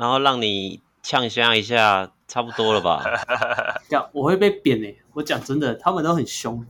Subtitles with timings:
[0.00, 3.04] 然后让你呛香一下，差不多了吧？
[3.86, 4.98] 这样我会被扁诶、欸。
[5.12, 6.64] 我讲真的，他们都很凶。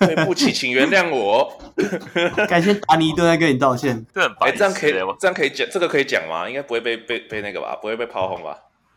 [0.00, 1.60] 对不起，请原谅我。
[2.48, 4.06] 该先打你一顿，再跟你道歉。
[4.14, 4.50] 这很白。
[4.52, 6.48] 这样可以，这样可以讲，这个可以讲吗？
[6.48, 7.76] 应该不会被被被那个吧？
[7.76, 8.56] 不会被炮轰吧？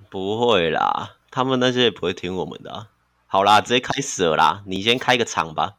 [0.09, 2.87] 不会啦，他们那些也不会听我们的、啊。
[3.27, 5.73] 好啦，直接开始了啦，你先开个场吧。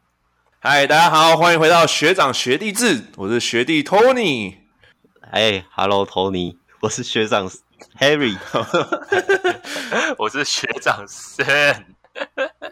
[0.61, 4.57] 嗨，大家好，欢迎回到学长学弟制，我是学弟 Tony。
[5.31, 7.51] 哎，Hello Tony，我是学长
[7.99, 8.37] Harry，
[10.19, 11.83] 我是学长 Sam。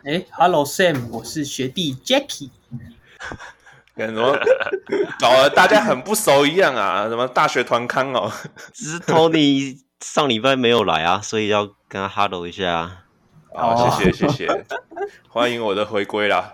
[0.04, 2.50] 哎，Hello Sam，我是学弟 Jackie。
[3.96, 4.38] 干什么？
[5.18, 7.08] 搞得大家很不熟一样啊？
[7.08, 8.30] 什么大学团康哦？
[8.74, 13.04] 只是 Tony 上礼拜没有来啊，所以要跟他 Hello 一下。
[13.54, 14.66] 好，谢谢谢谢，
[15.30, 16.52] 欢迎我的回归啦，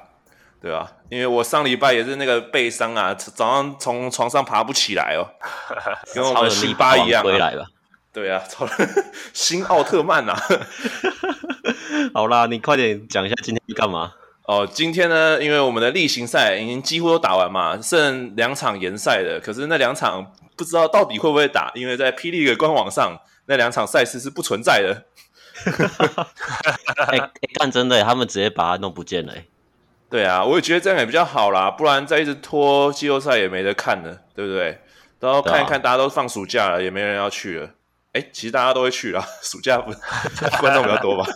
[0.60, 0.90] 对啊？
[1.08, 5.26] 因为我上礼拜也是那个背伤啊，早上从床上爬不起来哦，
[6.14, 7.64] 跟我们西巴一样回来吧。
[8.12, 8.66] 对啊，超
[9.32, 10.42] 新奥特曼呐、啊！
[12.14, 14.14] 好啦，你快点讲一下今天你干嘛？
[14.48, 19.38] 哦，今天呢，因为我们的例行赛已经几乎都打完嘛，剩两场延赛的。
[19.38, 25.04] 可是那两场不知道到底会不会打，因为在霹雳的官网上，那两场赛事是不存在的。
[27.06, 29.34] 哎、欸，干、欸、真的，他们直接把它弄不见了。
[30.10, 34.80] 对啊，我也觉得这样也比较好啦，不然再一直拖季后赛也没得看了，对不对？
[35.20, 37.70] 然后看一看，大家都放暑假了，也没人要去了。
[38.12, 39.92] 哎，其实大家都会去啦， 暑假不
[40.60, 41.26] 观众比较多吧？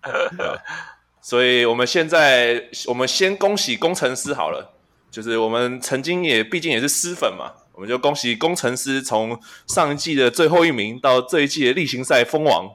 [1.20, 4.72] 所以我们现在，我们先恭喜工程师好了，
[5.10, 12.70] 就是我们曾经也毕竟也是狮粉嘛，我们就恭喜工程师从上一季的最后一名到这一季的例行赛封王。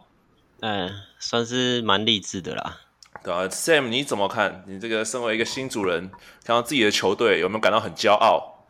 [0.60, 2.81] 嗯，算是蛮励志的啦。
[3.24, 4.64] 对啊，Sam 你怎么看？
[4.68, 6.10] 你这个身为一个新主人，
[6.44, 8.66] 看到自己的球队有没有感到很骄傲？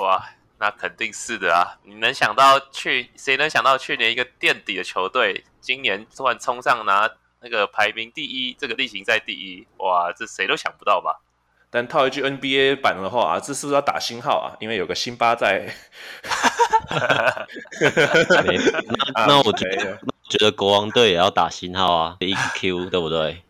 [0.00, 0.24] 哇！
[0.58, 1.74] 那肯定是的啊！
[1.82, 11.20] 你能想到去谁能想到去年一个垫底的球队，今年突然冲上拿那个排名第一，这个例行赛第一，哇，这谁都想不到吧？
[11.68, 14.54] 但套一句 NBA 版的话啊，这是不是要打星号啊？
[14.60, 15.74] 因为有个辛巴在。
[19.16, 23.42] 那那我觉得，我觉得国王队也要打星号啊，一个 Q 对不对？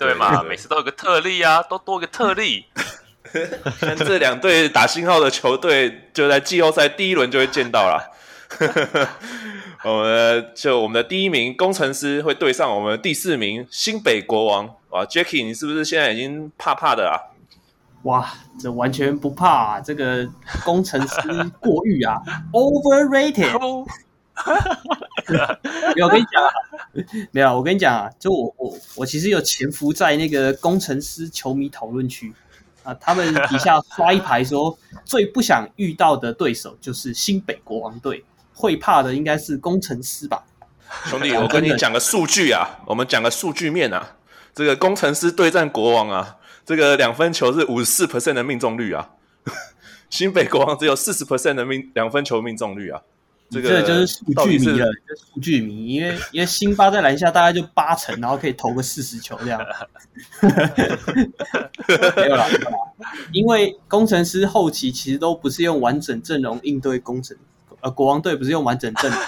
[0.00, 2.64] 对嘛，每次都有个特例啊，都多个特例。
[3.78, 8.10] 像这两队打星号的球队，就在季后赛第一轮就会见到了。
[9.84, 14.68] 我们就我们的第一名工程师会对上我们的第四名新北国王。
[14.88, 17.14] 哇，Jacky，你是不是现在已经怕怕的啊？
[18.04, 18.26] 哇，
[18.58, 19.80] 这完全不怕啊！
[19.80, 20.26] 这个
[20.64, 21.16] 工程师
[21.60, 22.16] 过誉啊，
[22.52, 23.86] Overrated。
[25.94, 26.50] 没有，我跟你讲啊，
[27.32, 32.32] 没有，我跟你讲啊，就我我我其实有潜伏在那个工程师球迷讨论区。
[32.82, 34.74] 啊，他们底下刷一排说，
[35.04, 38.24] 最不想遇到的对手就是新北国王队，
[38.54, 40.42] 会怕的应该是工程师吧？
[41.04, 44.16] 兄弟，我跟你讲个数据啊，我们讲个数据面啊，
[44.54, 49.10] 这个工程师对战国王啊，这个两分球是五十四 percent 的命中率啊，
[50.08, 53.02] 新北国王只有四十 percent 的命两分球命中率啊。
[53.50, 59.60] 这个就是数据迷了，就数据迷，因为因为辛巴在篮下大概就八成，然后可以投个四十球这样。
[62.16, 62.78] 没有啦，没有啦，
[63.32, 67.36] 因为工程师后期其实都不是用完整阵容应对工程，
[67.80, 69.20] 呃，国王队不是用完整阵容。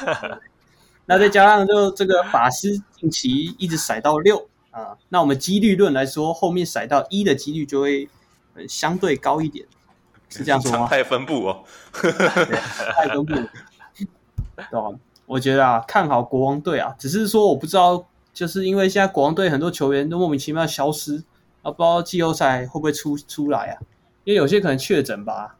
[1.06, 8.08] 那再加上就这个法师近期一直甩到六啊，那我们几率论来说，后面甩到一的几率就会
[8.68, 9.66] 相对高一点，
[10.28, 10.78] 是这样说吗？
[10.78, 13.34] 常态分布哦， 常态分布。
[14.70, 14.88] 对吧？
[15.26, 21.22] 我觉得啊，看好国王队啊，只是说我不知道，就是因为现在国王队很多球员都莫名其妙消失，
[21.62, 23.80] 啊，不知道季后赛会不会出出来啊？
[24.24, 25.56] 因为有些可能确诊吧。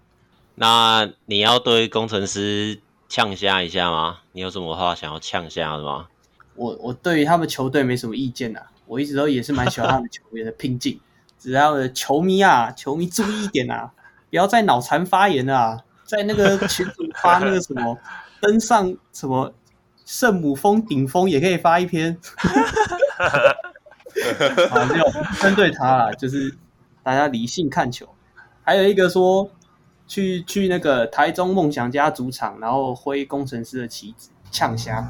[0.57, 4.19] 那你要对工程师呛下一下吗？
[4.33, 6.09] 你有什么话想要呛下的吗？
[6.55, 11.01] 我我对于他们球队没什么意见啊，我一直都也是蛮喜欢他们球员的拼劲。
[11.39, 13.91] 只要球迷啊，球迷注意一点啊，
[14.29, 17.97] 不要再脑残发言啊，在那个群组发那个什么。
[18.43, 19.55] 登上什么
[20.05, 22.19] 圣母峰顶峰也可以发一篇，
[24.69, 25.05] 啊，没有
[25.41, 26.53] 针对他啦，就是
[27.05, 28.07] 大家理性看球。
[28.65, 29.49] 还有一个说
[30.09, 35.09] 去去那个台中梦想家主场，然后挥工程师的旗子呛虾，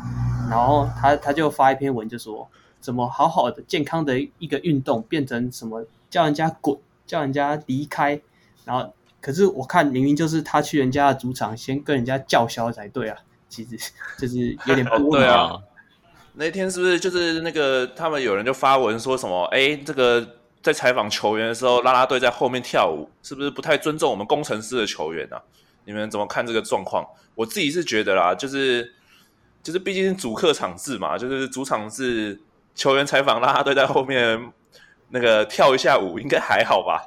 [0.50, 2.46] 然后他他就发一篇文就说，
[2.80, 8.20] 怎么好好的健康的一个运动变成什么叫人家滚，叫人家离开，
[8.66, 8.92] 然后。
[9.22, 13.16] 可是我看明明就是他去人家的主场，先跟人家叫嚣才对啊，
[13.48, 13.78] 其实
[14.18, 15.12] 就是有点 不。
[15.12, 15.52] 对啊，
[16.34, 19.44] 那天是不是就是那个他们有人就发文说什么？
[19.52, 25.40] 哎，这个在采访球员的时候，啦啦队在后面跳舞，是不是不太尊重我们工程师的球员啊？
[25.84, 27.06] 你们怎么看这个状况？
[27.36, 28.92] 我自己是觉得啦，就是
[29.62, 32.40] 就是毕竟是主客场制嘛，就是主场制，
[32.74, 34.52] 球员采访啦啦队在后面
[35.10, 37.02] 那个跳一下舞，应该还好吧？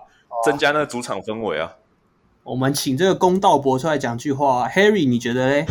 [0.45, 1.73] 增加那个主场氛围啊。
[2.45, 5.65] 我们请这个公道伯出来讲句话，Harry，你觉得嘞？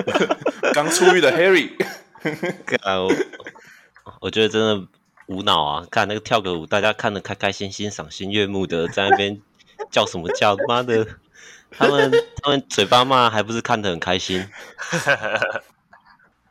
[0.74, 1.70] 刚出狱的 Harry，
[2.84, 4.86] 我我觉得真的
[5.28, 5.86] 无脑啊！
[5.90, 9.40] 看那个跳个舞，大家看的开开心心、赏心悦目的，在那边
[9.90, 10.54] 叫什么叫？
[10.68, 11.06] 妈的！
[11.70, 12.12] 他们
[12.42, 14.46] 他们嘴巴骂，还不是看得很开心？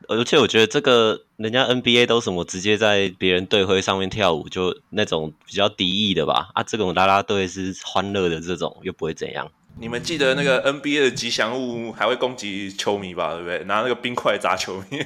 [0.07, 6.50] 而且我觉得这个人家 NBA 都什么直接在别人队徽上面跳舞，就那种比较敌意的吧？
[6.53, 9.50] 啊，这种啦啦队是欢乐的，这种又不会怎样。
[9.79, 13.33] 你们记得那个 NBA 的吉祥物还会攻击球迷吧？
[13.33, 13.63] 对不对？
[13.63, 15.03] 拿那个冰块砸球迷，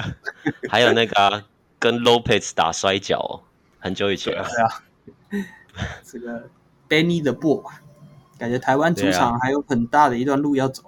[0.70, 1.44] 还有那个、啊、
[1.78, 3.42] 跟 Lopez 打摔跤，
[3.78, 4.32] 很久以前。
[4.32, 5.44] 对啊，
[6.04, 6.48] 这个
[6.88, 7.64] Benny the Bull，
[8.38, 10.84] 感觉台湾主场还有很大的一段路要走。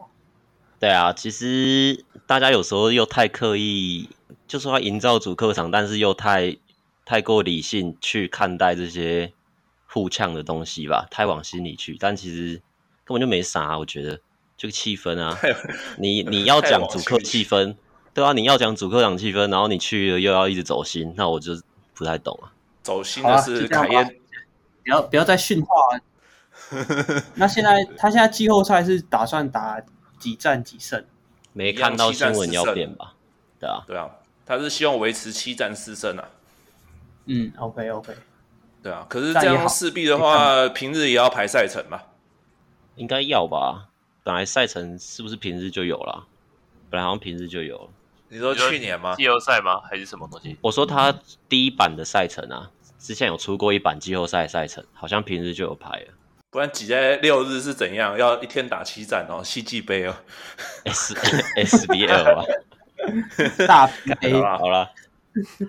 [0.81, 4.09] 对啊，其实大家有时候又太刻意，
[4.49, 6.57] 就说要营造主客场，但是又太
[7.05, 9.31] 太过理性去看待这些
[9.87, 11.99] 互呛的东西吧，太往心里去。
[12.01, 12.55] 但其实
[13.05, 14.19] 根本就没啥，我觉得
[14.57, 15.39] 这个气氛啊，
[15.99, 17.77] 你你要讲主客气氛，
[18.15, 21.53] 对啊，你要讲主客场气氛，然后你去了又要一直走心，那我就
[21.93, 22.51] 不太懂啊。
[22.83, 24.17] 走心的是凯燕，
[24.83, 26.01] 不要不要再训话啊。
[27.37, 29.79] 那现在他现在季后赛是打算打？
[30.21, 31.05] 几战几胜？
[31.53, 33.15] 没看到新闻要变吧？
[33.59, 34.09] 对啊，对啊，
[34.47, 36.29] 他是希望维持七战四胜啊。
[37.25, 38.15] 嗯，OK OK。
[38.83, 42.07] 对啊，可是这样势必的话，平日也要排赛程吧？
[42.95, 43.89] 应该要吧？
[44.23, 46.27] 本来赛程是不是平日就有了？
[46.89, 47.89] 本来好像平日就有了。
[48.29, 49.17] 你说去年吗？
[49.17, 49.81] 季后赛吗？
[49.81, 50.57] 还是什么东西？
[50.61, 51.13] 我说他
[51.49, 56.15] 第一版的赛程啊，之前有出过一版季后赛赛程，好像平日就有排了。
[56.51, 58.19] 不然挤在六日是怎样？
[58.19, 60.17] 要一天打七战哦，西季杯哦
[60.85, 61.15] ，S
[61.57, 62.45] S B L 啊，
[63.67, 63.87] 大
[64.33, 64.91] 好了好了，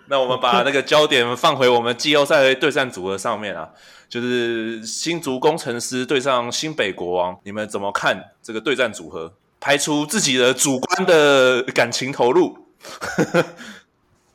[0.07, 3.69] 那我们把那个焦点放回我们季后赛对战组合上面啊，
[4.09, 9.33] 就是新竹工程师对上新北国王，你们怎么看这个对战组合？
[9.59, 12.57] 排除自己的主观的感情投入，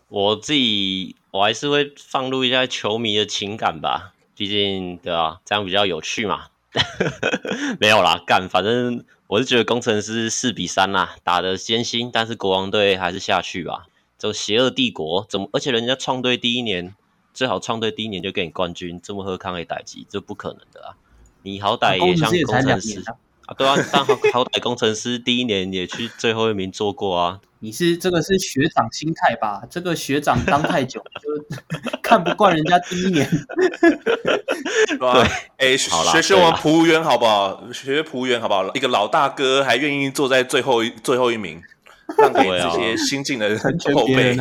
[0.06, 4.12] 我自己我还是会放入一下球迷的情感吧。
[4.36, 6.48] 毕竟，对啊，这样比较有趣嘛。
[7.80, 13.86] 没有啦，干，反正我是觉得工程师四比三啦，打得艰辛，但是国王队还是下去吧。
[14.18, 15.48] 这邪恶帝国怎么？
[15.52, 16.94] 而且人家创队第一年，
[17.32, 20.96] 最好创队第一年就给你冠军，这么喝康也打击，这不可能的啊！
[21.42, 23.16] 你好歹也像工程师啊，
[23.46, 27.40] 啊，对啊，但好好歹工程师第一年也去最后一名做过啊。
[27.60, 29.62] 你是这个是学长心态吧？
[29.70, 31.56] 这个学长当太久就
[32.02, 33.28] 看不惯人家第一年。
[34.98, 35.08] 对，
[35.56, 37.72] 哎、欸，学学我们服务员好不好？
[37.72, 38.68] 学服务员好不好？
[38.74, 41.62] 一个老大哥还愿意坐在最后一最后一名，
[42.18, 43.58] 让给这些新进的
[43.94, 44.36] 后辈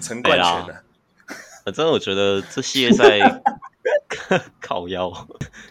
[0.00, 0.84] 陈 冠全的。
[1.64, 3.18] 反正我觉得这系列赛
[4.60, 5.26] 靠腰，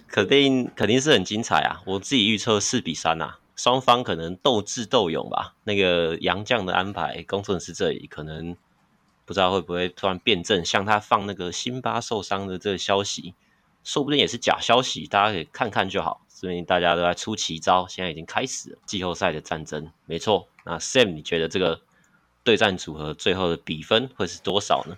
[0.08, 1.82] 肯定肯定是很精彩啊！
[1.86, 3.40] 我自己预测四比三啊。
[3.56, 5.54] 双方可能斗智斗勇吧。
[5.66, 8.56] 那个杨将的安排，攻城狮这里可能
[9.26, 13.36] 不知道会不会突然变阵，像他放那个辛巴受伤的这个消息，
[13.84, 16.22] 说不定也是假消息，大家可以看看就好。
[16.30, 19.92] 说明大家都在出奇招，现在已经开始了季后赛的战争。
[20.06, 21.82] 没错，那 Sam，你觉得这个
[22.46, 24.98] 对战组合最后的比分会是多少呢？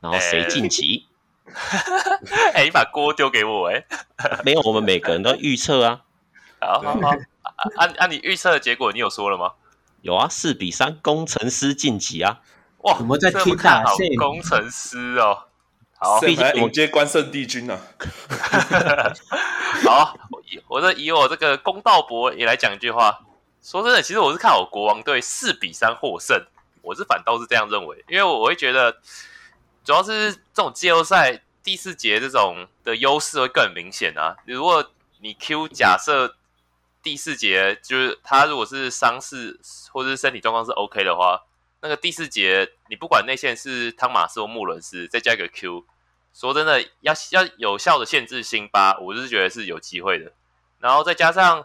[0.00, 1.06] 然后谁晋级？
[2.54, 4.40] 哎，你把锅丢给我哎、欸？
[4.44, 6.02] 没有，我们每个人都预测啊。
[6.60, 7.16] 好好好。
[7.76, 9.52] 按按你预测的结果，你有说了吗？
[10.02, 12.40] 有啊，四比三，工程师晋级啊！
[12.78, 15.44] 哇，我们在听大好工程师哦。
[15.98, 17.80] 好，毕竟我接关圣帝君呢。
[19.84, 20.16] 好，
[20.68, 23.20] 我这以我这个公道博也来讲一句话。
[23.62, 26.40] 说真的，其实我是看好国王队四比三获胜，
[26.82, 28.96] 我是反倒是这样认为，因为我会觉得，
[29.86, 34.36] 主要是这种季后赛第四节这种的优势会更明显啊。
[34.44, 34.90] 如果
[35.20, 36.36] 你 Q 假设。
[37.02, 39.60] 第四节就是他如果是伤势
[39.92, 41.40] 或者是身体状况是 OK 的话，
[41.80, 45.86] 那个第四节你不管内线是汤马斯或穆伦斯，再加一个 Q，
[46.34, 50.32] 说真的要要有效的限制辛巴，我就是觉得是有机会的。
[50.80, 51.64] 然后再加上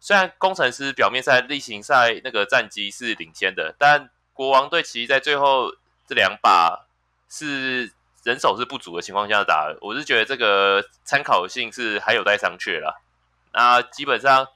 [0.00, 5.70] 虽然工程师表面赛例行赛那个战绩是领先的，但国王队其实在最后
[6.08, 6.88] 这两把
[7.32, 7.90] 是
[8.22, 13.00] 人手是不足的情况下打，我是觉得这个参考性是还有待商榷啦。
[13.54, 14.46] 那基本上。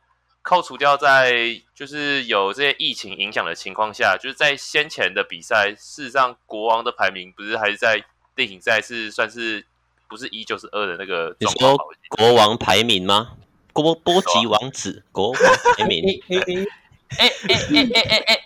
[0.48, 8.00] 扣除掉在就是有这些疫情影响的情况下，就是在先前的比赛，事实上国王的排名不是还是在
[8.36, 9.66] 例行赛是算是
[10.06, 11.72] 不是一就是二的那个状况。
[11.72, 13.32] 你说国王排名吗？
[13.72, 15.42] 国波吉王子国王
[15.76, 16.04] 排名？
[17.18, 18.44] 哎哎哎哎哎哎哎！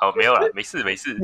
[0.00, 1.14] 好，没有了，没事没事，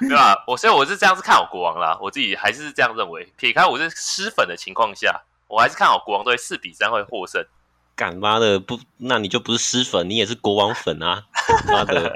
[0.00, 0.44] 对吧？
[0.46, 3.26] 我所以我是这样子看好国王啦，我自己还是这样认为。
[3.38, 7.42] 撇开我是失粉的情况下，我还是看好国王队四比三会获胜。
[7.96, 11.24] 干妈的不，那你就不是失粉，你也是国王粉啊！
[11.66, 12.14] 妈的。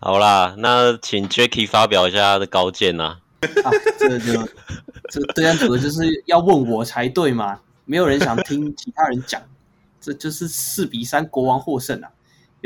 [0.00, 3.18] 好啦，那请 Jacky 发表一下他的高见呐。
[3.62, 4.32] 啊，这个就
[5.10, 9.42] 这这样子就是要问我才对嘛，没有人想听其他人讲，
[10.00, 12.10] 这就是四比三国王获胜啊！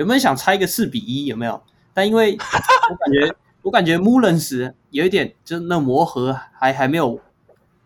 [0.01, 1.27] 有没有想猜一个四比一？
[1.27, 1.63] 有没有？
[1.93, 7.21] 但因为我感觉 我感觉 Mullins 有一点就是那磨合还还没有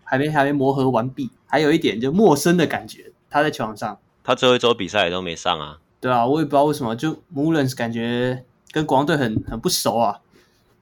[0.05, 3.11] 还没还没磨合完毕，还有一点就陌生的感觉。
[3.29, 5.81] 他在球场上，他最后一周比赛也都没上啊。
[6.01, 8.45] 对啊，我也不知道为什么，就 Mullins 感觉。
[8.71, 10.21] 跟国王队很很不熟啊，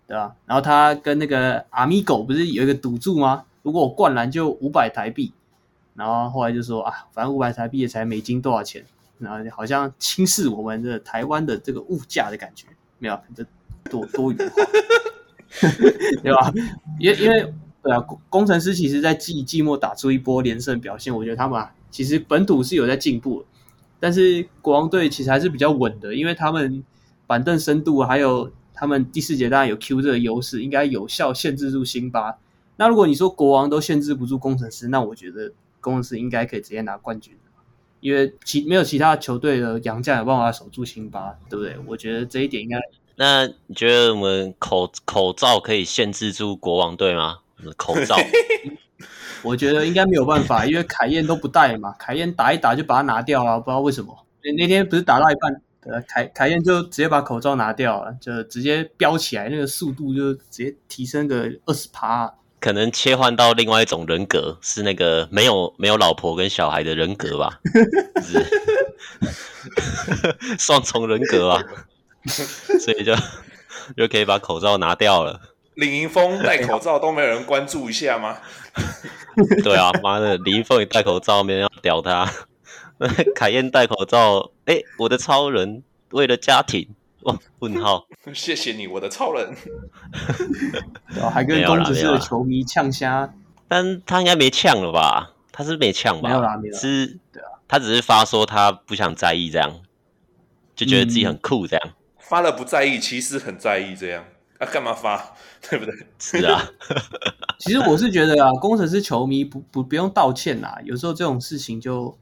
[0.07, 0.35] 对吧？
[0.47, 3.45] 然后他跟那个阿米狗不是有一个赌注吗？
[3.63, 5.33] 如果我灌篮就五百台币，
[5.95, 8.85] 然后后来就说啊，反正五百台币也才美金多少钱，
[9.23, 12.67] 然后好像轻视我们的台湾的这个物价的感觉，
[12.99, 13.47] 没有，这
[13.91, 14.65] 多多余的话，
[16.23, 16.53] 对吧？
[16.99, 23.45] 因因为对啊，工程师其实在季季末打出一波连胜表现，我觉得他们啊，其实本土是有在进步，
[23.99, 26.85] 但是国王队其实还是比较稳的，因为他们。
[27.25, 32.37] 板凳深度还有他们第四节当然有 Q 这个优势，应该有效限制住辛巴。
[32.77, 35.51] 那如果你说国王都限制不住工程师，那我觉得
[35.81, 37.35] 工程师应该可以直接拿冠军，
[38.03, 41.77] 因为其没有其他球队的洋将有办法守住辛巴，对不对？
[41.87, 42.77] 我觉得这一点应该。
[43.15, 47.39] 那你觉得我们口口罩可以限制住国王队吗？
[47.77, 48.17] 口罩，
[49.43, 54.27] 我觉得应该没有办法，因为凯燕都不戴嘛，凯燕打一打就把它拿掉了，不知道为什么。
[54.43, 55.63] 那那天不是打到一半。
[55.85, 62.33] 呃，凯凯燕就直接把口罩拿掉了，就直接飙起来，那个速度就直接提升个二十趴。
[62.63, 67.59] 可能切换到另外一种人格，是那个没有没有老婆跟小孩的人格吧？
[68.23, 68.39] 是
[70.57, 71.65] 双重人格啊，
[72.79, 73.13] 所以就
[73.97, 75.41] 就可以把口罩拿掉了。
[75.75, 78.39] 李盈峰戴口罩都没有人关注一下吗？
[79.65, 82.31] 对啊，妈的，李盈峰也戴口罩，没人要屌他。
[83.35, 86.89] 凯燕戴口罩，哎、欸，我的超人为了家庭，
[87.25, 89.55] 哦，问号， 谢谢你，我的超人，
[91.15, 93.33] 然后还跟公子狮的球迷呛虾，
[93.69, 95.33] 但他应该没呛了吧？
[95.53, 96.29] 他是没呛吧？
[96.29, 99.81] 没有啦，没有，是，对啊，他只是发说他不想在意这样，
[100.75, 104.25] 就觉得自己很酷这样，嗯、发了不在意，其实很在意这样，
[104.59, 105.35] 啊，干嘛发？
[105.71, 105.95] 对不对？
[106.19, 106.61] 是啊，
[107.59, 112.17] 其实我是觉得啊，工程师球迷不不不用道歉啦，有时候这种事情就。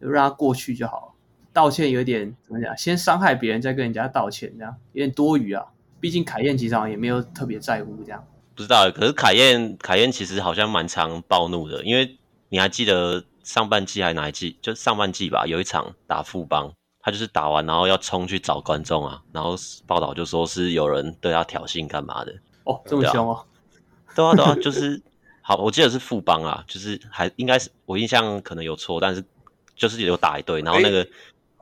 [0.00, 1.07] 就让他过去就好，
[1.52, 2.76] 道歉有点怎么讲？
[2.76, 5.64] 先伤害别人，再跟人家道歉，这样有点多余啊。
[6.00, 8.24] 毕竟凯燕其实好像也没有特别在乎这样。
[8.54, 12.16] 不知道，可是凯燕凯燕其实好像蛮常暴怒的，因为
[12.48, 14.56] 你还记得上半季还哪一季？
[14.62, 22.32] 就上半季吧，有一场打富邦，他就是打完然后要冲去找观众啊，然后报道就说是有人对他挑衅干嘛的。
[22.64, 23.44] 哦，这么凶哦？
[24.14, 25.02] 对啊对啊，就是
[25.42, 29.24] 好，我记得是富邦啊，就是还应该是我印象可能有错，但是。
[29.78, 31.06] 就是有打一队，然后那个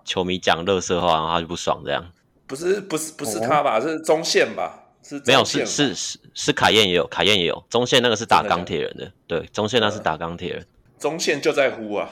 [0.07, 2.13] 球迷讲垃圾话，然后他就不爽这样。
[2.47, 3.79] 不是不是不是他吧？
[3.81, 4.85] 是中线吧？
[5.03, 10.67] 是没有是是是是卡宴也有卡宴也有中线那个是打钢铁人的，对中线那是打钢铁人。
[10.99, 12.09] 中线就在乎啊，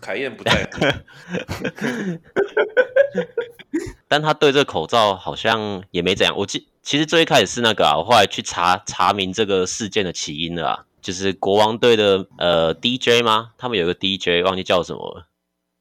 [0.00, 0.80] 凯燕不在乎。
[4.08, 6.36] 但他对这个口罩好像也没怎样。
[6.36, 13.52] 我记其实最一开始是那个啊，我后来去查查明这个事件的起因了啊，就是国王队的呃 DJ 吗？
[13.58, 15.26] 他们有个 DJ 忘记叫什么了。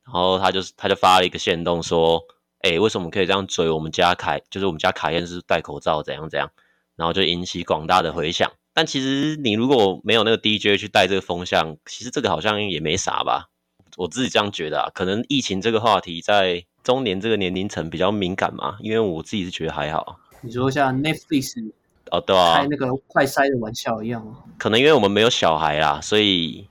[0.05, 2.21] 然后他就他就发了一个限动说，
[2.59, 4.41] 哎、欸，为什么可以这样追我们家凯？
[4.49, 6.51] 就是我们家凯燕是戴口罩怎样怎样，
[6.95, 8.51] 然后就引起广大的回响。
[8.73, 13.49] 但其实你如果没有那个 DJ 去带这个风向，其实这个好像也没啥吧？
[13.97, 14.91] 我自己这样觉得啊。
[14.93, 20.19] 可能疫情这个话题在中年这个年龄层比较敏感嘛，因为我自己是觉得还好。
[20.41, 21.71] 你说像 Netflix
[22.11, 24.25] 哦，对啊，开那个快筛的玩笑一样。
[24.57, 26.67] 可能因为我们没有小孩啦，所以。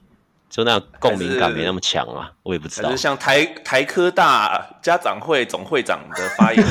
[0.52, 2.94] 就那共鸣感没那么强啊，我也不知道。
[2.94, 6.62] 像台台科大家长会总会长的发言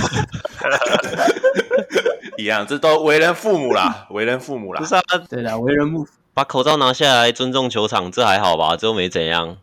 [2.38, 4.80] 一样，这都为人父母啦，为人父母啦。
[4.80, 6.08] 不是啊，对啦，为人父母。
[6.36, 8.78] 把口罩拿下来，尊重球场，这还好吧？
[8.78, 9.58] 这又没怎样，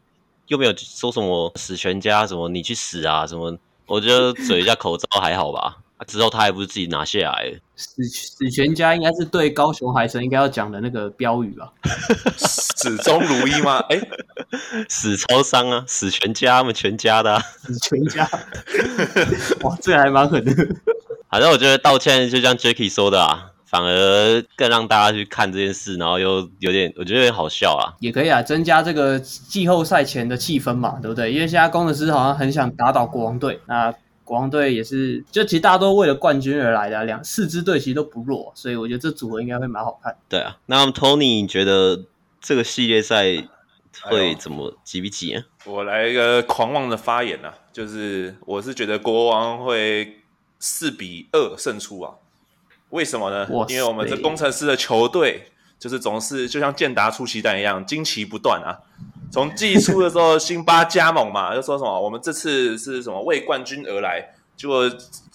[0.48, 3.56] 又没有说什么死全家，什么你去死啊，什么？
[3.86, 5.76] 我觉得嘴一下口罩还好吧。
[5.98, 7.52] 啊、之后他还不是自己拿下来？
[7.74, 11.72] 死死全家应该是对高雄海神应该要讲的那个标语吧？
[12.38, 13.78] 始终如一吗？
[13.90, 14.08] 哎、欸，
[14.88, 18.28] 死超商啊，死全家，他们全家的、啊， 死全家。
[19.62, 20.52] 哇，这还蛮狠的。
[21.30, 27.98] 反正我觉得道歉就像 Jacky 说的啊，反而更让大家去看这件事，然后又有点，我觉得有点好笑啊。
[27.98, 31.32] 也可以啊，增加这个季后赛前的气氛嘛，对不对？
[31.32, 33.92] 因为现在工程师好像很想打倒国王队，那。
[34.28, 40.14] 国王队也是，就其实大家都为了冠军而来的，两四支队其实都不弱，所以我觉得这组合应该会蛮好看。
[40.28, 42.04] 对啊，那 Tony 你觉得
[42.38, 43.24] 这个系列赛
[44.02, 45.42] 会怎么几比几啊？
[45.64, 50.18] 我来一个狂妄的发言啊，就是我是觉得国王会
[50.58, 52.12] 四比二胜出啊。
[52.90, 53.48] 为什么呢？
[53.70, 58.84] 因为我们这工程师的球队就是总是就像健达出奇蛋一样，惊奇不断啊。
[59.30, 64.90] 从季初的时候，辛巴加盟嘛， 就说什么我们这次是什么为冠军而来，结果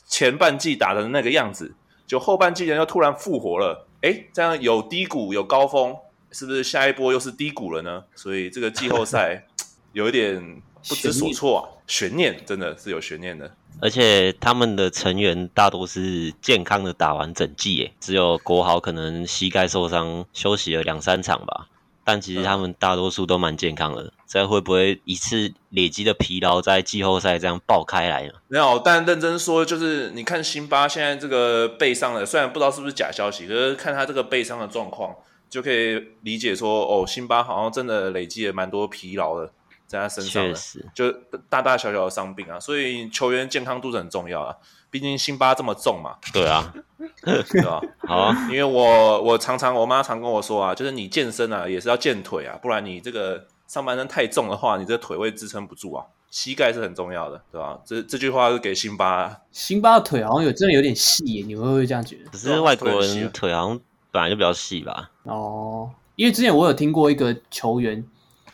[0.07, 1.73] 前半季打的那个样子，
[2.07, 3.88] 就后半季人又突然复活了。
[4.01, 5.95] 哎，这样有低谷有高峰，
[6.31, 8.03] 是不是下一波又是低谷了呢？
[8.15, 9.45] 所以这个季后赛
[9.93, 13.55] 有一点不知所措啊，悬念真的是有悬念的。
[13.81, 21.67] 而且他们的成员大多是健康的打完整季，耶，只有国豪可能膝盖受伤休息了两三场吧。
[22.03, 28.33] 但其实他们大多数都蛮健康的，这会不会一次累积的疲劳在季后赛这样爆开来呢？
[28.48, 35.15] 没有，但认真说，就是你看辛巴现在这个背伤的，虽然不知道是不是假消息，可是看他这个背伤的状况，
[35.50, 39.51] 就可以理解说，哦，辛巴好像真的累积了蛮多疲劳的
[39.88, 41.12] 在他身上的，确实，就
[41.50, 44.55] 大大小小的伤病啊，所以球员健康度是很重要啊。
[44.93, 46.71] 毕竟辛巴这么重嘛，对啊，
[47.25, 47.81] 对吧？
[48.07, 56.05] 好啊，因为我我常常我妈常跟我说啊，就是你健身啊也是要健腿啊，不然你这个上半身太重的话，你这腿会支撑不住啊。
[56.29, 57.79] 膝盖是很重要的，对吧？
[57.83, 62.29] 这这句话是给辛巴，辛巴的腿好像有真的有点细耶，你会不会这样觉得？
[62.31, 63.79] 可是外国人腿好像
[64.12, 65.09] 本来就比较细吧？
[65.23, 68.05] 哦，因为之前我有听过一个球员，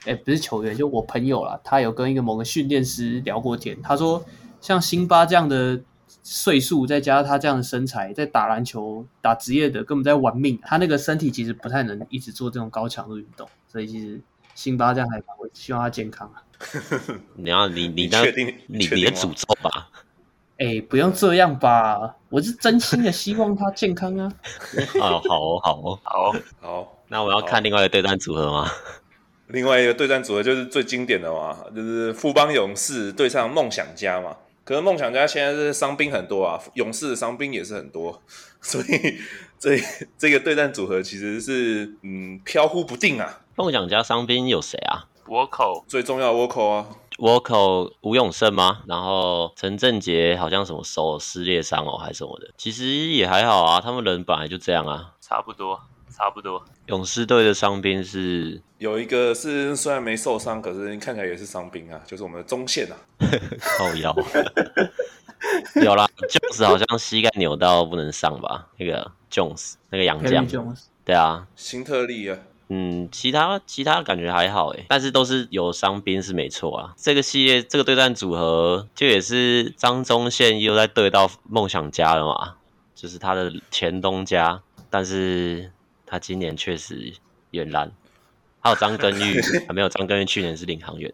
[0.06, 4.24] 哎，不是球员，就我朋友啦，他有跟一个某个训练师聊过天，他说
[4.62, 5.82] 像辛巴这样的。
[6.22, 10.60] 岁数再加上他这样的身材，在打篮球、打职业的根本在玩命。
[10.64, 14.20] 他那个身体其实不太能一直做这种高强度运动，所以其实
[14.54, 16.44] 辛巴这样还我希望他健康啊。
[17.36, 19.90] 你要你你确定你你的诅咒吧？
[20.58, 24.30] 哎、欸，不用这样吧，我是真心的希望他健康啊。
[25.00, 27.04] 哦，好哦，好哦，好好。
[27.08, 28.70] 那我要看另外一个对战组合吗？
[29.48, 34.36] 另外一个对战组合就是最经典的嘛，就是富邦勇士对上梦想家嘛。
[34.70, 38.22] 可是梦想家现在是伤兵很多啊，勇士的伤兵也是很多，
[38.62, 39.18] 所以
[39.58, 39.80] 这
[40.16, 43.42] 这个对战组合其实是嗯飘忽不定啊。
[43.56, 45.08] 梦想家伤兵有谁啊？
[45.26, 46.86] 倭寇最重要的沃口啊，
[47.18, 48.84] 倭寇吴永胜吗？
[48.86, 55.80] 然后陈振杰好像什么手撕裂伤哦，还是什么的，其实也还好啊，他们人本来就这样啊，差不多。
[56.20, 62.98] 差不多，勇士队的伤兵是有一个是虽然没受伤，可是看起来也是伤兵啊，就是我们的中线啊，
[63.78, 64.14] 靠腰，
[65.82, 68.68] 有啦，Jones 好像膝盖扭到不能上吧？
[68.78, 70.46] 那个 Jones 那个洋将，
[71.06, 76.94] 对啊，新特利啊，嗯，其他其他感觉还好诶，但是都是有伤兵是没错啊。
[76.98, 82.56] 这个系列这个对战组合就也是张忠宪又在对到梦想家了嘛，
[82.94, 85.72] 就是他的前东家，但是。
[86.10, 87.14] 他今年确实
[87.52, 87.92] 远烂，
[88.60, 91.14] 还有张根玉， 还没有张根玉去年是领航员。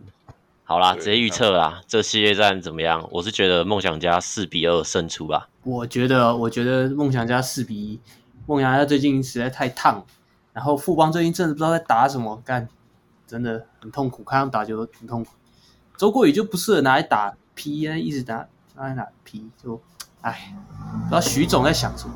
[0.63, 3.05] 好啦，直接预测啦，这系列战怎么样？
[3.11, 5.49] 我是觉得梦想家四比二胜出吧。
[5.63, 7.99] 我觉得，我觉得梦想家四比一。
[8.47, 10.05] 梦想家最近实在太烫，
[10.53, 12.67] 然后富邦最近真的不知道在打什么，干
[13.27, 15.33] 真的很痛苦，看他们打球都挺痛苦。
[15.97, 19.81] 周国宇就不适合拿来打 P，一直打拿来打 P，就
[20.21, 20.55] 哎，
[21.03, 22.13] 不知道徐总在想什么。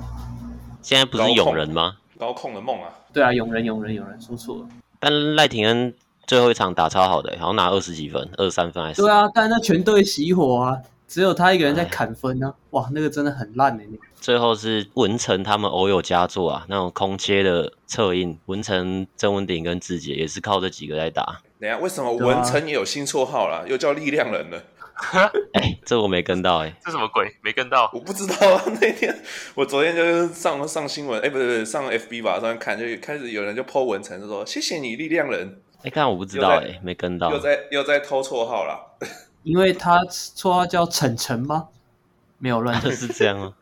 [0.82, 1.98] 现在不是勇人吗？
[2.20, 4.68] 高控的梦啊，对啊，勇人勇人勇人说错了。
[5.00, 5.94] 但赖廷恩
[6.28, 9.02] 最后一场打超好的，好像拿二十几分，二十三分还是？
[9.02, 10.78] 对啊，但那全队熄火啊，
[11.08, 12.54] 只有他一个人在砍分呢、啊。
[12.72, 13.90] 哇，那个真的很烂的、欸。
[13.90, 21.40] 那个最后是文成他们偶有佳作啊，那种空切的策应，文成、郑文鼎跟志杰也是靠这几个在打。
[21.58, 24.62] 等下，为什么文成也有新绰号了，又叫力量人了？
[25.54, 27.34] 哎、欸，这我没跟到哎、欸，这什么鬼？
[27.42, 27.90] 没跟到？
[27.94, 28.64] 我不知道啊。
[28.82, 29.18] 那天
[29.56, 35.62] 我昨天就是上上新闻，哎、欸，不是不是上 FB 吧，上面看就开始有人就 po 文成，就说谢谢你力量人。
[35.78, 38.98] 哎、欸，看我不知道哎、欸，没跟到，又在又在偷绰号了。
[39.44, 41.70] 因为他绰号叫晨晨吗？
[42.38, 43.54] 没有乱， 是这样啊？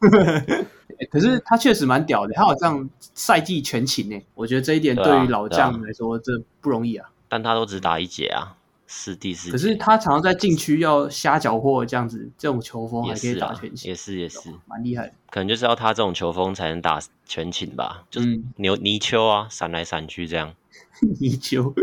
[1.10, 6.32] 可是他确实蛮屌的，他好像赛季全勤哎，我觉得这一点对于老将来说这
[6.62, 7.10] 不容易啊。
[7.28, 8.55] 但他都只打一节啊。
[8.86, 15.12] 是第四，可是他常常在禁区要瞎搅和这样子，这种球风还可以打全勤，也是也是蛮厉害的。
[15.28, 20.54] 可能就是要他这种球风才能打全勤吧，就是牛泥鳅啊，闪来闪去这样。
[21.20, 21.74] 泥鳅。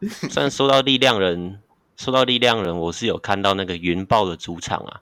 [0.30, 1.60] 虽然说到力量人，
[1.96, 5.00] 说到力量人，我是有看到那个云豹的主场啊，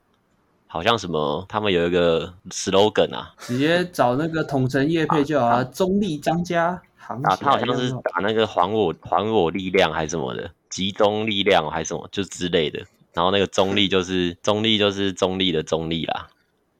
[0.67, 10.51] 好像什么他们有一个 slogan 啊，直接找那个统城叶配就好啊，中立张家行啊，他好像是打那个还我还我力量还是什么的。
[10.73, 12.83] 集中力量还是什么，就之类的。
[13.13, 16.27] 然后那个中立就是中立就是中立的中立啦，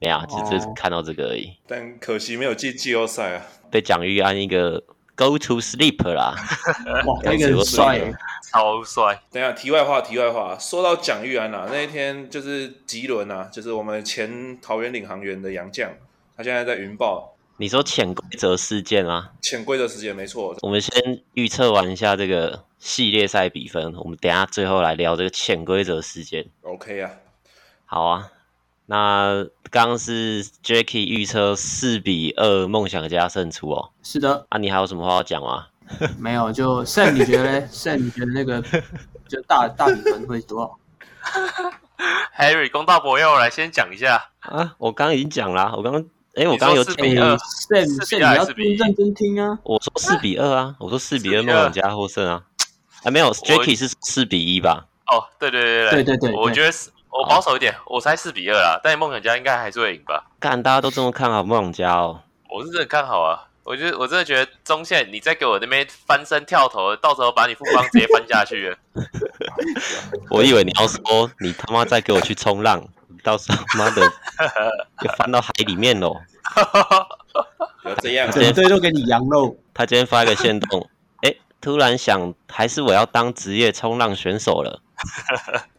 [0.00, 1.52] 没有，就就是看到这个而已。
[1.68, 4.82] 但可惜没有进季后赛啊，被蒋玉安一个
[5.14, 6.34] go to sleep 啦，
[7.06, 8.12] 哇，那个很帅，
[8.50, 9.22] 超帅。
[9.30, 15.88] 等一下，题外话，题外话，说到蒋玉安啊，那一天就是吉伦啊，就是我们前桃园领航员的杨将，
[16.36, 17.33] 他现在在云豹。
[17.56, 19.30] 你说潜规则事件吗？
[19.40, 20.56] 潜规则事件没错。
[20.62, 26.44] 我们先预测完一下这个系列赛比分，我们等下最后来聊这个潜规则事件。
[26.62, 27.10] OK 啊，
[27.86, 28.30] 好啊。
[28.86, 33.90] 那刚刚是 Jacky 预测四比二梦想家胜出哦。
[34.02, 34.46] 是的。
[34.48, 35.68] 啊，你还有什么话要讲吗？
[36.18, 37.66] 没有，就 Sam 你觉得呢？
[37.72, 38.60] Sam 你觉得那个
[39.28, 40.78] 就大大比分会多少
[42.36, 46.04] ？Harry 公道伯要我来先讲一下啊，我刚刚已经讲了，我刚刚。
[46.36, 49.56] 哎、欸，我刚刚有四比二，Sam Sam 你要认真听啊！
[49.62, 52.42] 我说四比二啊，我说四比二梦想家获胜啊！
[53.04, 54.86] 啊，没有，Jacky 是四比一吧？
[55.12, 56.76] 哦，对对对对对对对，我觉得
[57.10, 60.28] 我保守一点，我猜四比二啦，但梦想家应该还是会赢吧？
[60.40, 62.20] 看，大家都这么看好梦想家哦！
[62.50, 63.46] 我是真的看好啊！
[63.62, 68.76] 我觉得我真的觉得中线，你再给我那边翻身跳投，到时候把你富邦直接翻下去了。
[70.30, 72.84] 我以为你要说你他妈再给我去冲浪。
[73.24, 74.08] 到时候妈的，
[75.00, 76.14] 就翻到海里面喽！
[78.00, 79.56] 这样，整队都给你羊肉。
[79.72, 80.88] 他今天发一个线动，
[81.22, 84.80] 哎、欸，突然想，还是我要当职业冲浪选手了。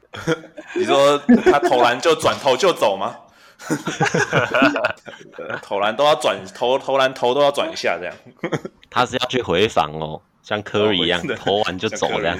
[0.75, 3.15] 你说他投篮就转头就走吗？
[5.61, 8.13] 投篮都要转，投投篮投都要转一下这样。
[8.89, 12.37] 他是要去回防哦，像科瑞一样，哦、投完就走这样。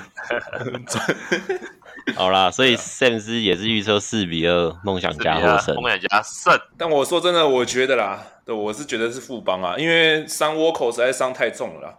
[2.16, 6.60] 好啦，所以 Sam 斯也是预测四比二梦想家获胜，梦想家胜。
[6.78, 11.98] 但我说真的，我觉得啦，对，我是觉得是富邦啊，因为伤倭口实在伤太重了啦。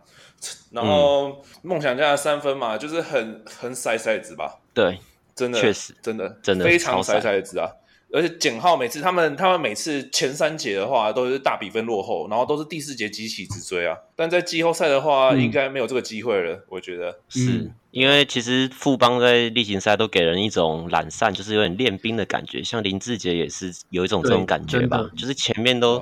[0.71, 4.59] 然后梦想家的三分嘛，就是很很塞塞子吧？
[4.75, 5.01] 对，
[5.35, 7.71] 真的，确实，真的，真的非常塞塞子啊。
[8.13, 13.97] 而且简浩每次他们他们每次前三节的话都是大比分落后，然后都是第四节急起直追啊。
[14.15, 16.65] 但在季后赛的话，嗯、应该没有这个机会了。
[16.69, 22.63] 我觉得是因为其实富邦在例行赛都给人一种懒散，就是有点练兵的感觉。
[22.63, 26.01] 像林志杰也是有一种这种感觉吧，就是前面都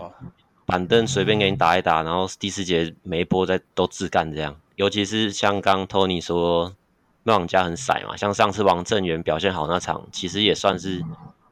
[0.66, 4.54] 板凳随便给你打一打，然后第四节每一波再都自干这样。
[4.76, 6.74] 尤其是像刚 Tony 说
[7.22, 11.02] 梦想家很散嘛，像上次王正源表现好那场，其实也算是。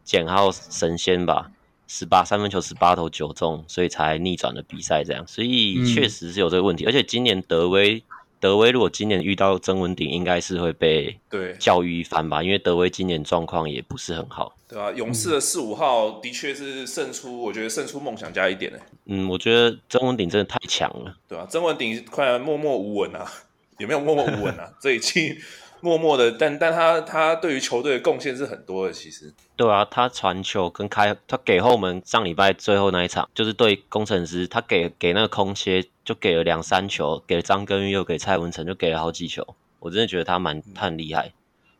[0.05, 1.51] 简浩神仙吧，
[1.87, 6.85] 十八三分球十八投九中，所以才逆转了比赛这样，所以确实是有这个问题。
[6.85, 8.03] 嗯、而且今年德威
[8.41, 18.79] 德威如果今年遇到曾文鼎，应该是会被对教育一番吧，因为德威今年状况也不是很好，对啊，勇士的四五号的确是胜出，我觉得胜出梦想家一点呢。
[19.05, 23.31] 嗯，我觉得曾文鼎真的太强了，对啊，曾文鼎快默默无闻啊，
[23.79, 24.73] 有没有默默无闻啊？
[24.81, 25.39] 这一期。
[25.83, 29.35] 默默的，但但他他对于球队的贡献是很多的，其实。
[29.57, 39.45] 对啊，他传球跟开，他给后门上礼拜最后那一场，就是对工程师，他给给那个空切就给了两三球，给了张根玉又给蔡文成，就给了好几球。
[39.81, 41.25] 我真的觉得他蛮他很厉害，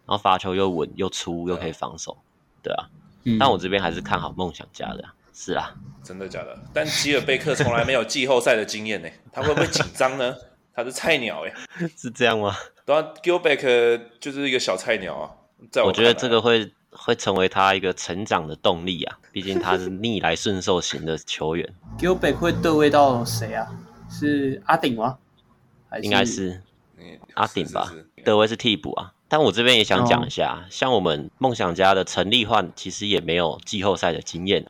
[0.07, 2.19] 然后罚球又稳又粗又可以防守，
[2.61, 2.91] 对啊。
[3.25, 5.73] 嗯、但我这边还是看好梦想家的，是啊。
[6.03, 6.59] 真的假的？
[6.75, 10.35] 但吉尔贝克从来没有季后赛的经验呢，他会不会紧张呢？
[10.75, 11.53] 他是菜鸟哎，
[11.97, 12.57] 是这样吗？
[12.85, 15.31] 对啊，Gilbeck 就是一个小菜鸟啊。
[15.71, 21.75] 在我，我觉得这个会会成为他一个成长的动力啊，毕竟他是逆来顺受型的球员。
[21.99, 23.69] Gilbeck 会对位到谁啊？
[24.11, 25.19] 是阿顶吗？
[25.89, 26.61] 还是应该是
[27.35, 27.85] 阿顶吧？
[27.87, 29.13] 是是是德威是替补啊。
[29.29, 34.67] 但我这边也想讲一下，哦、像我们梦想家的陈立焕，其实也没有季后赛的经验。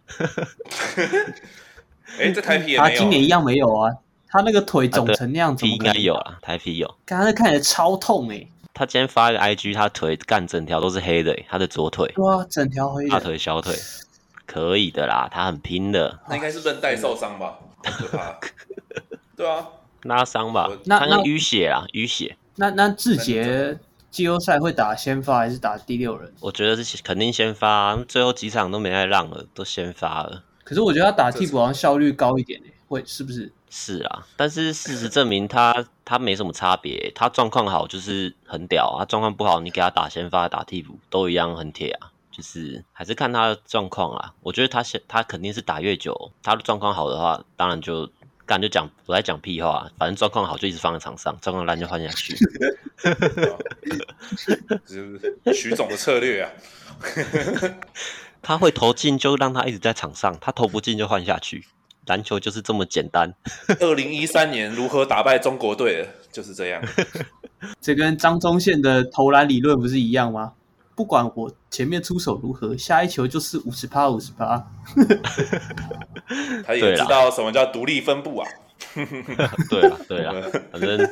[2.19, 3.91] 哎、欸，这台皮也没有，他今年一样没有啊。
[4.33, 6.95] 他那个腿肿成那样子，应该有啊，台啤有。
[7.05, 8.49] 刚才看起来超痛哎、欸。
[8.73, 12.11] 他今天发一个 IG，他腿干整条都是黑的、欸，他的左腿。
[12.17, 13.11] 哇，整条黑的。
[13.11, 13.77] 大腿、小腿，
[14.47, 16.19] 可以的啦，他很拼的。
[16.27, 17.59] 那应该是韧带受伤吧？
[19.37, 19.69] 对啊，
[20.05, 20.71] 拉伤吧？
[20.87, 22.35] 那那淤血啊，淤血。
[22.57, 23.79] 那那志杰
[24.11, 26.33] 季后赛会打先发还是打第六人？
[26.41, 30.43] 我觉得是肯定先发，最后几场都没再让了，都先发了。
[30.65, 33.53] 可是我觉得他打替补好像效率高一点诶、欸，会是不是？
[33.75, 37.11] 是啊，但是事实证明他他没什么差别。
[37.15, 42.13] 他状况好就是很屌，他状况不好，你给他打先发打替补都一样很铁啊。
[42.31, 44.35] 就是还是看他的状况啊。
[44.43, 48.11] 我觉得他他肯定是打越久，他的状况好的话，当然就
[48.45, 49.91] 干就讲我在讲屁话。
[49.99, 52.37] 反正状况好就一直放在场上，状况烂就换下去。
[54.85, 56.51] 是 徐总的策略啊。
[58.43, 61.65] 他会投进就让他一直在场上，他投不进就换下去。
[62.07, 63.35] 篮球就是这么简单。
[63.81, 66.83] 二零一三年如何打败中国队的，就是这样。
[67.81, 70.53] 这跟张忠宪的投篮理论不是一样吗？
[70.95, 74.63] 不管我前面出手如何，下一球就是五十趴五十趴。
[76.67, 78.49] 他也知道什么叫独立分布啊。
[79.71, 80.35] 对啊，对啊，
[80.71, 81.09] 反正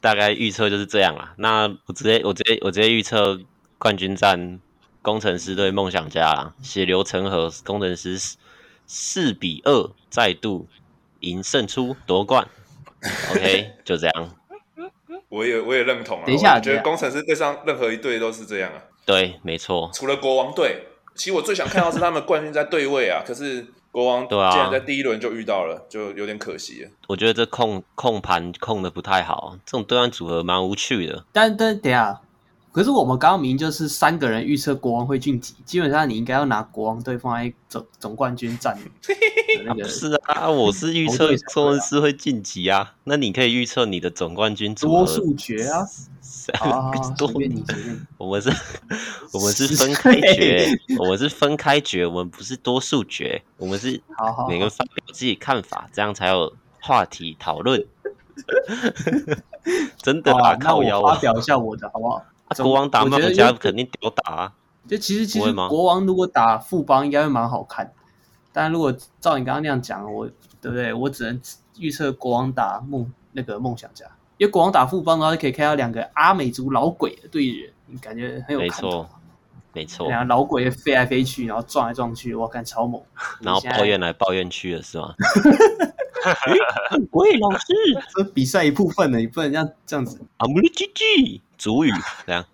[0.00, 1.32] 大概预测就是这样啊。
[1.36, 3.38] 那我直接我直接我直接预测
[3.78, 4.58] 冠军战，
[5.00, 8.18] 工程师对梦想家啦，血流成河，攻城狮
[8.94, 10.68] 四比二再度
[11.20, 12.46] 赢胜出夺冠。
[13.30, 14.36] OK， 就这样。
[15.30, 16.24] 我也我也认同啊。
[16.26, 18.82] 等一下，我觉得工程师对上任何一队都是这样啊。
[19.06, 19.90] 对，没错。
[19.94, 23.22] 除了国王队，其实我最想看到是他们冠军在对位啊。
[23.26, 26.90] 可是国王竟然在第一轮就遇到了，就有点可惜了。
[27.08, 31.24] 我觉得这控控盘控的不太好，这种对战组合蛮无趣的。
[31.32, 32.20] 但但等下。
[32.72, 39.14] 可是我们刚刚明明就是三个人预测国王会晋级，基本上你应该要拿国王队放在总总冠军战的
[39.66, 39.84] 那个。
[39.84, 42.94] 是啊，我是预测攻城狮会晋级啊。
[43.04, 45.86] 那你可以预测你的总冠军组合多数决啊。
[46.58, 48.06] 好， 随便你随便。
[48.16, 48.50] 我们是，
[49.34, 50.66] 我们是分开决，
[50.98, 54.00] 我们是分开决，我们不是多数决，我们是
[54.48, 57.84] 每个发表自己看法，这样才有话题讨论。
[59.98, 62.24] 真的啊，靠我发表一下我的好不好？
[62.54, 64.52] 国王打梦想家肯定屌打啊！
[64.88, 67.92] 就其实其实国王如果打富邦应该会蛮好看，
[68.52, 70.28] 但如果照你刚刚那样讲，我
[70.60, 70.92] 对不对？
[70.92, 71.40] 我只能
[71.78, 74.04] 预测国王打梦那个梦想家，
[74.38, 79.06] 因为国王打富邦的话，就可以看到两个阿美族老鬼的对决，你感觉很有看头。
[79.74, 83.00] 没错，然后老鬼飞来飞去，然后撞来撞去，我看超猛。
[83.40, 85.14] 然后抱怨来抱怨去的是吗？
[87.10, 87.66] 鬼老师，
[88.14, 90.20] 这比赛一部分呢，你不能这样这样子。
[90.38, 91.90] 阿姆利吉吉，主语
[92.26, 92.44] 这样。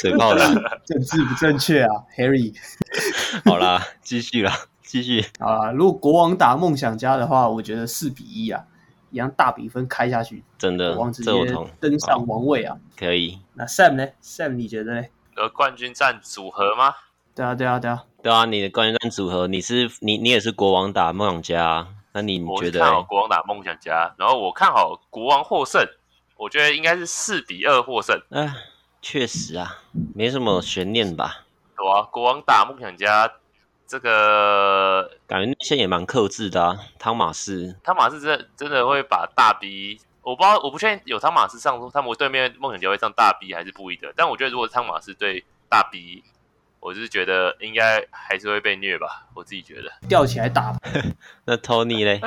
[0.00, 2.54] 嘴炮的，政治不正确啊，Harry。
[3.44, 4.52] 好啦，继续啦，
[4.82, 5.24] 继续。
[5.38, 8.64] 啊，如果国王打梦想家的话，我觉得四比一啊。
[9.10, 11.30] 一样大比分开下去，真的，王直接
[11.78, 12.78] 登上王位啊！
[12.96, 13.38] 可以。
[13.52, 15.06] 那 Sam 呢？Sam 你觉得呢？
[15.36, 16.94] 呃，冠军战组合吗？
[17.34, 18.44] 对啊，对啊，对啊，对啊！
[18.44, 22.80] 你的冠军战组合，你是你你也是国王打梦想家，那你觉得？
[22.80, 25.84] 我看好国王打梦想家，然后我看好国王获胜，
[26.36, 28.16] 我觉得应该是四比二获胜。
[28.30, 28.54] 哎、呃，
[29.00, 29.78] 确实啊，
[30.14, 31.44] 没什么悬念吧？
[31.78, 33.30] 有啊，国王打梦想家。
[33.84, 46.24] 这个感觉内线也蛮克制的啊，汤马斯，汤马斯真的真的会把大 B，我不知道，我不确定有汤马斯上，他们对面梦想家会上大 B 还是不一的，但我觉得如果汤马斯对大 B，
[46.82, 50.76] 我是觉得应该还是会被虐吧，我自己觉得吊起来打。
[51.46, 52.20] 那 Tony 嘞？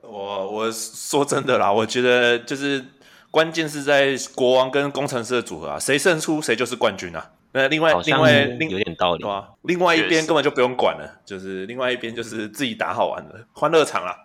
[0.00, 2.82] 我我说真的啦，我觉得就是
[3.30, 7.32] 关键是在国王跟工程师的组合啊，谁胜出谁就是冠军啊。
[7.52, 14.16] 那另外另外另有点道理，啊，另外一边根本就不用管了，就是另外一边就是自己打好玩的欢乐场啦。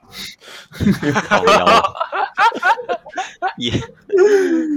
[1.28, 1.94] 好了，
[3.58, 3.74] 也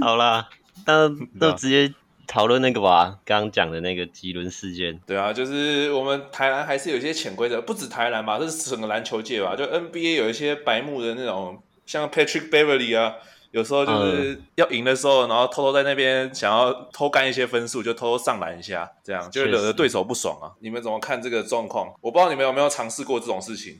[0.01, 0.49] 好啦，
[0.85, 1.93] 那那直接
[2.27, 4.99] 讨论那个吧，刚刚讲的那个吉伦事件。
[5.05, 13.15] 对啊，就是我们台篮还是有一些潜规则，不止台篮吧，这是整个篮球界吧，就 NBA 有一些白目的那种，像 Patrick Beverly 啊。
[13.51, 20.55] 有时候就是要赢的时候，嗯、然后偷偷在那边想要偷干一些分数，就偷偷上篮一下，这样就惹得对手不爽啊！
[20.61, 21.93] 你们怎么看这个状况？
[21.99, 23.77] 我不知道你们有没有尝试过这种事情？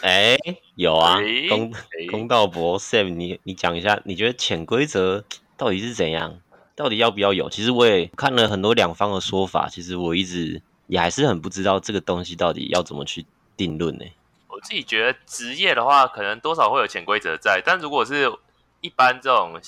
[0.00, 1.70] 哎、欸，有啊，欸、公
[2.10, 5.22] 公道伯 Sam，你你讲一下，你觉得潜规则
[5.58, 6.40] 到底是怎样？
[6.76, 7.50] 到底要不要有？
[7.50, 13.24] 其实我也看了很多两方的说法，其实我一直也还是很不知道这个东西到底要怎么去
[13.56, 14.04] 定论呢？
[14.48, 18.30] 我自己觉得职业的话，可能多少会有潜规则在，但如果是
[18.82, 19.58] 一般这种，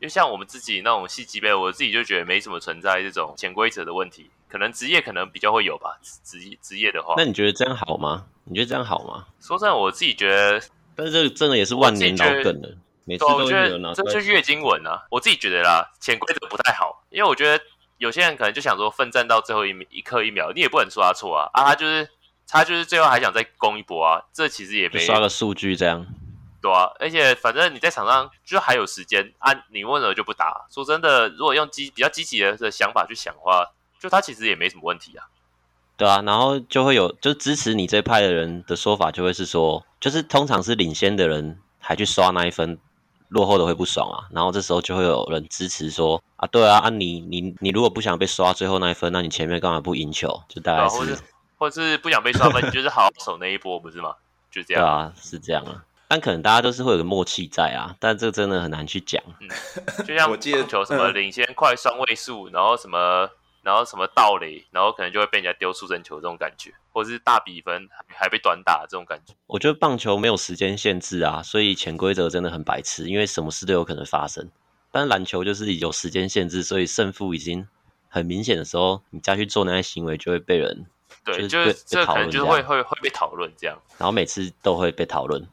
[0.00, 4.28] 就像我们自己那种细级杯，我自己就觉得没什么存在这种潜规则的问题。
[4.48, 7.14] 可能职业可能比较会有吧，职业职业的话。
[7.16, 8.26] 那你觉得这样好吗？
[8.44, 9.26] 你觉得这样好吗？
[9.40, 10.60] 说真的，我自己觉得，
[10.96, 12.76] 但是这个真的也是万年老梗了，
[13.10, 14.06] 每次都有拿出来。
[14.06, 15.04] 这就是月经文啊！
[15.10, 17.60] 我自己觉得啦，潜规则不太好，因为我觉得
[17.98, 21.64] 有些人可能就想说奋战到最后一一刻一秒，你也不能说他错啊啊！
[21.64, 22.08] 他就是
[22.46, 26.06] 他就是最后还想再攻一波啊，这其实也没刷个数据这样。
[26.62, 30.66] 对啊，而且反正你在场上就还有时间啊，你问了就不打？
[30.70, 33.64] 说真的，如果用积比较积极的的想法去想的话，
[33.98, 35.24] 就他其实也没什么问题啊。
[35.96, 42.78] 对啊，然后就会有就支持你这派的人的说法，就会是说，就是通常是领先的人还去刷那一分，
[43.30, 44.28] 落后的会不爽啊。
[44.30, 50.40] 然后这时候就会有人支持说啊，对啊，啊你你你如果不想被刷最后那一分，那你前面干嘛不赢球？
[50.48, 51.18] 就大概是，啊、或者
[51.56, 54.14] 或是不想被刷分，你就是好好守那一波，不是吗？
[54.50, 54.82] 就这样。
[54.82, 55.82] 对啊，是这样啊。
[56.08, 59.22] 但可能大家都是会有个默契在啊，但这个真的很难去讲。
[59.40, 59.48] 嗯，
[60.04, 63.30] 就像我记得球什么领先快双位数，然后什么，
[63.62, 69.34] 然后什么盗垒，然后可能就会被人家丢出生球这种感觉，或者是大比分还被短打这种感觉。
[69.46, 74.50] 我觉得棒球没有时间限制啊，所以潜规则真的很白痴，因为什么事都有可能发生。
[74.90, 77.68] 但篮球就是有时间限制，所以胜负已经
[78.08, 80.86] 很明显的时候，你再去做那些行为就会被人
[81.24, 85.46] 对，就是这可能就是会会会被讨论这样，然后每次都会被讨论。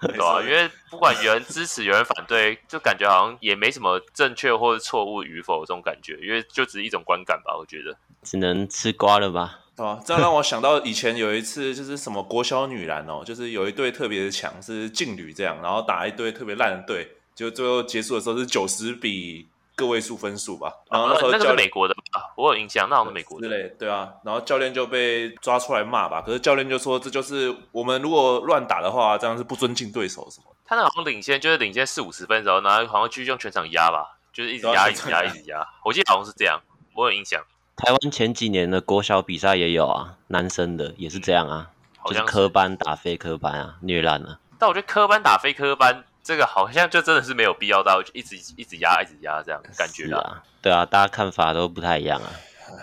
[0.00, 9.60] 对啊，因为不管有人支持有人反对， 就感觉好像也没什么正确或者错误与否这种感觉，因为就只是一种观感吧，我觉得只能吃瓜了吧。
[9.76, 20.72] 啊，这样让我想到以前有一次，就是什么国小女篮哦，就是有一队特别的强，是劲旅这样，然后打一队特别烂的队，就最后结束的时候是九十比个位数分数吧。
[20.90, 23.48] 然后那时候、哦、那个是美国的吧，我有印象，那好像是美国的。
[23.48, 24.10] 之类，对啊。
[24.24, 30.46] 然后教练就被抓出来骂吧，可是教练就说这就是我们如果乱打的话，这样是不尊敬对手什么。
[30.64, 35.64] 他那好像领先，就是领先四五十分的时候，然后好像继续用全场压吧，就是一直压，一直压，一直压。
[35.84, 36.60] 我记得好像是这样，
[36.94, 37.40] 我有印象。
[37.76, 44.40] 台湾前几年的国小比赛也有啊，男生的也是这样啊，好像是就是科班打非科班啊，虐烂了。
[44.58, 50.42] 但我觉得科班打非科班，这个好像就真的是没有必要到一直一直压一直压这样感觉啊。
[50.60, 52.28] 对啊，大家看法都不太一样啊。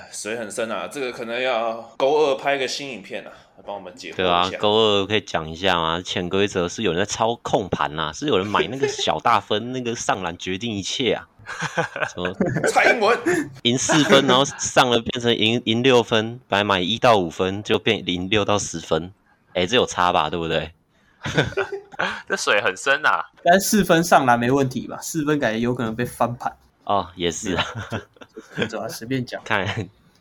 [0.10, 4.16] 水很深啊，这个可能要勾二拍个新影片啊，来帮我们解释。
[4.16, 6.02] 对啊，勾二可以讲一下吗？
[6.02, 11.28] 潜规则是有人在操控盘呐，是有人买那个小大分， 那个上篮决定一切啊。
[12.08, 12.34] 什么？
[12.72, 13.20] 蔡英文
[13.64, 19.12] 赢四分，然后上了变成赢赢六分，本来买一到五分就变零六到十分，
[19.50, 20.30] 哎、欸，这有差吧？
[20.30, 20.72] 对不对？
[22.28, 24.98] 这水很深呐、啊，但四分上篮没问题吧？
[25.02, 27.66] 四分感觉有可能被翻盘哦，也是啊，
[28.70, 29.42] 走啊，随便讲。
[29.46, 29.66] 看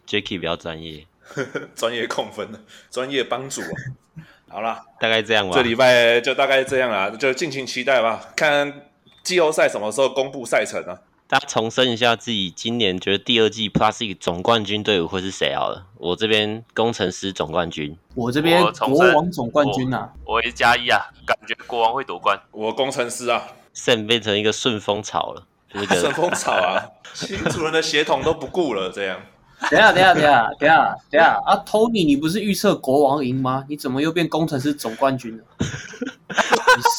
[0.06, 1.06] Jacky 比较专业，
[1.74, 3.68] 专业控分的专业帮主啊。
[4.48, 5.54] 好啦，大概这样吧。
[5.54, 8.90] 这礼拜就大概这样啦，就敬请期待吧，看
[9.22, 10.98] 季后赛什么时候公布赛程啊？
[11.32, 15.86] 大家重申一下自己今年觉得第二季 Plus 总冠军队伍会是谁好了？
[15.96, 22.38] 我这边工程师总冠军，我这边国王总冠军啊，我，我也是加一啊，感觉国王会夺冠。
[22.50, 25.46] 我工程师啊，Sam 变成一个顺风草了，
[25.88, 29.18] 顺风草啊，新主人的血统都不顾了，这样。
[29.70, 33.64] 等下，等下，等下，等下，等下啊！Tony，你不是预测国王赢吗？
[33.70, 35.44] 你怎么又变工程师总冠军了？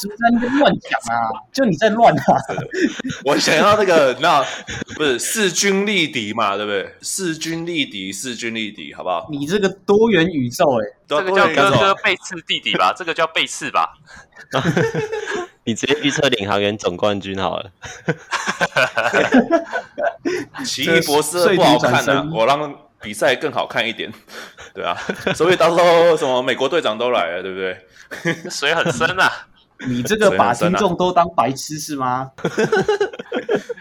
[0.04, 1.30] 你在那边乱讲啊？
[1.52, 2.22] 就你在乱啊！
[3.24, 4.44] 我想要那个，那
[4.96, 6.56] 不是势均力敌嘛？
[6.56, 6.94] 对不对？
[7.02, 9.28] 势均力敌，势均力敌，好不好？
[9.30, 12.92] 你这个多元宇宙、欸，哎，这个叫哥哥背刺弟弟吧？
[12.96, 13.94] 这个叫背刺吧？
[15.64, 17.70] 你直接预测领航员总冠军好了。
[20.64, 24.12] 奇异博士不好看啊，我让比赛更好看一点，
[24.74, 24.94] 对啊，
[25.34, 28.50] 所以到时候什么美国队长都来了，对不对？
[28.50, 29.30] 水很深啊，
[29.86, 32.30] 你这个把听众都当白痴是吗？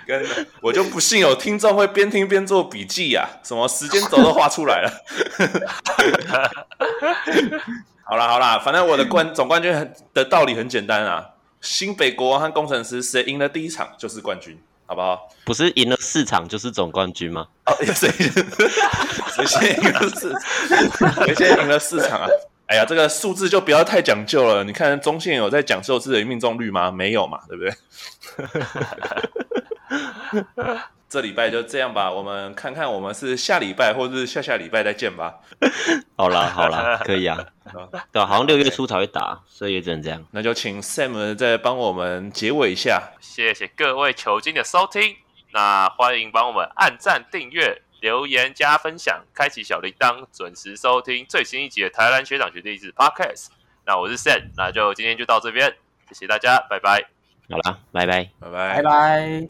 [0.05, 0.21] 跟
[0.61, 4.91] 我就不信有听众会边听边做笔记啊，什么时间轴都画出来了。
[8.03, 9.71] 好啦好啦，反正我的冠总冠军
[10.13, 11.29] 的道理很简单啊。
[11.61, 15.29] 新北国王和工程师谁赢了第一场就是冠军，好不好？
[15.45, 17.47] 不是赢了四场就是总冠军吗？
[17.65, 20.35] 哦，谁 谁先赢了四？
[21.25, 22.27] 谁先赢了四场啊？
[22.73, 24.63] 哎呀，这个数字就不要太讲究了。
[24.63, 26.89] 你看中线有在讲究自己的命中率吗？
[26.89, 27.71] 没有嘛，对不对？
[31.07, 35.35] 这礼拜就这样吧，我们看看我们是下礼拜或者是下下礼拜再见吧。
[36.17, 37.37] 好啦好啦，可以啊。
[38.11, 40.25] 对啊，好像六月初才会打，所以也只能这样。
[40.31, 43.11] 那就请 Sam 再帮我们结尾一下。
[43.21, 45.15] 谢谢各位球精的收听，
[45.51, 53.47] 那欢迎帮我们按赞、订阅、留言、加分享，开启小铃铛，准时收听最新一集的台湾学长学弟制 Podcast。
[53.85, 55.73] 那我是 Sam，那就今天就到这边，
[56.09, 57.01] 谢谢大家，拜拜。
[57.49, 59.47] 好啦，拜拜，拜拜，拜拜。